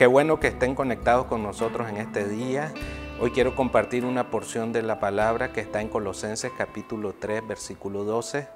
[0.00, 2.72] Qué bueno que estén conectados con nosotros en este día.
[3.20, 8.04] Hoy quiero compartir una porción de la palabra que está en Colosenses capítulo 3, versículo
[8.04, 8.48] 12.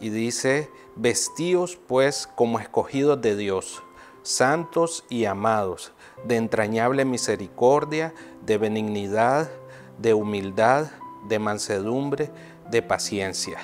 [0.00, 3.82] Y dice, vestíos pues como escogidos de Dios,
[4.22, 5.94] santos y amados,
[6.24, 8.12] de entrañable misericordia,
[8.44, 9.48] de benignidad,
[9.96, 10.90] de humildad,
[11.26, 12.30] de mansedumbre,
[12.70, 13.60] de paciencia.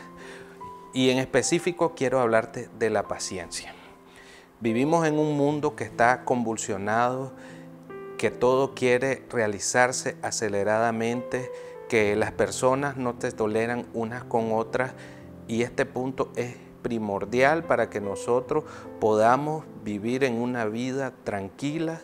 [0.95, 3.75] Y en específico quiero hablarte de la paciencia.
[4.63, 7.33] Vivimos en un mundo que está convulsionado,
[8.17, 11.51] que todo quiere realizarse aceleradamente,
[11.89, 14.93] que las personas no te toleran unas con otras
[15.49, 18.63] y este punto es primordial para que nosotros
[19.01, 22.01] podamos vivir en una vida tranquila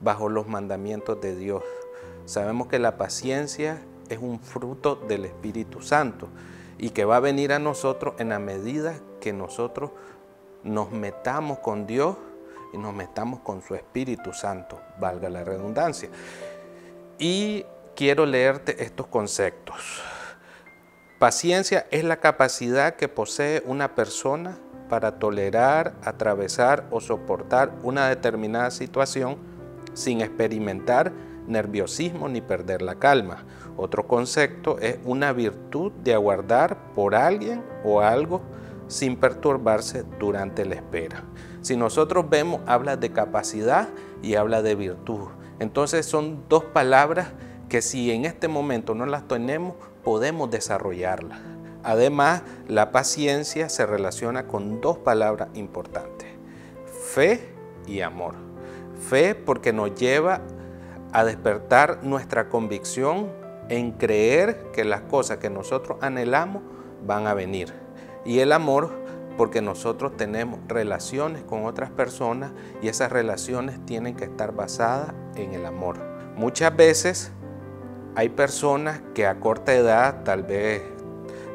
[0.00, 1.62] bajo los mandamientos de Dios.
[2.24, 6.30] Sabemos que la paciencia es un fruto del Espíritu Santo
[6.78, 9.92] y que va a venir a nosotros en la medida que nosotros
[10.64, 12.16] nos metamos con Dios
[12.72, 16.08] y nos metamos con su Espíritu Santo, valga la redundancia.
[17.18, 17.64] Y
[17.96, 20.02] quiero leerte estos conceptos.
[21.18, 28.70] Paciencia es la capacidad que posee una persona para tolerar, atravesar o soportar una determinada
[28.70, 29.36] situación
[29.92, 31.12] sin experimentar
[31.46, 33.44] nerviosismo ni perder la calma.
[33.76, 38.40] Otro concepto es una virtud de aguardar por alguien o algo
[38.90, 41.22] sin perturbarse durante la espera.
[41.62, 43.88] Si nosotros vemos, habla de capacidad
[44.22, 45.28] y habla de virtud.
[45.60, 47.28] Entonces son dos palabras
[47.68, 51.38] que si en este momento no las tenemos, podemos desarrollarlas.
[51.82, 56.28] Además, la paciencia se relaciona con dos palabras importantes,
[57.12, 57.54] fe
[57.86, 58.34] y amor.
[59.08, 60.42] Fe porque nos lleva
[61.12, 63.28] a despertar nuestra convicción
[63.68, 66.62] en creer que las cosas que nosotros anhelamos
[67.06, 67.72] van a venir.
[68.24, 68.90] Y el amor
[69.36, 75.54] porque nosotros tenemos relaciones con otras personas y esas relaciones tienen que estar basadas en
[75.54, 75.96] el amor.
[76.36, 77.32] Muchas veces
[78.14, 80.82] hay personas que a corta edad, tal vez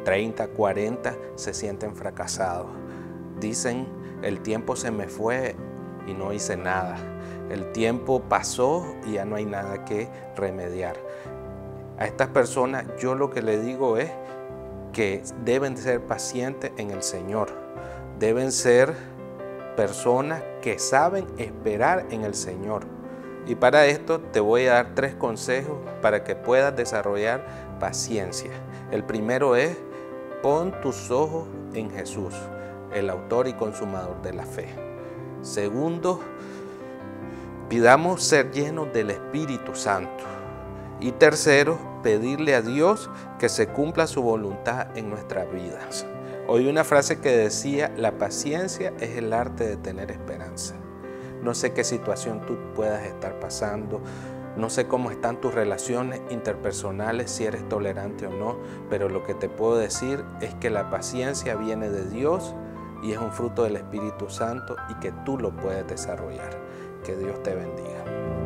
[0.05, 2.67] 30, 40, se sienten fracasados.
[3.39, 3.87] Dicen,
[4.23, 5.55] el tiempo se me fue
[6.07, 6.95] y no hice nada.
[7.49, 10.95] El tiempo pasó y ya no hay nada que remediar.
[11.99, 14.09] A estas personas yo lo que le digo es
[14.95, 17.49] que deben ser pacientes en el Señor.
[18.17, 18.93] Deben ser
[19.75, 22.85] personas que saben esperar en el Señor.
[23.45, 27.45] Y para esto te voy a dar tres consejos para que puedas desarrollar
[27.77, 28.51] paciencia.
[28.89, 29.75] El primero es,
[30.41, 32.33] pon tus ojos en Jesús,
[32.93, 34.69] el autor y consumador de la fe.
[35.41, 36.21] Segundo,
[37.67, 40.23] pidamos ser llenos del Espíritu Santo.
[41.01, 46.05] Y tercero, pedirle a Dios que se cumpla su voluntad en nuestras vidas.
[46.47, 50.75] Oí una frase que decía, la paciencia es el arte de tener esperanza.
[51.41, 54.03] No sé qué situación tú puedas estar pasando,
[54.55, 59.33] no sé cómo están tus relaciones interpersonales, si eres tolerante o no, pero lo que
[59.33, 62.53] te puedo decir es que la paciencia viene de Dios
[63.01, 66.55] y es un fruto del Espíritu Santo y que tú lo puedes desarrollar.
[67.03, 68.44] Que Dios te bendiga.